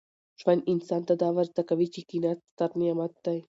[0.39, 3.37] ژوند انسان ته دا ور زده کوي چي قناعت ستر نعمت دی.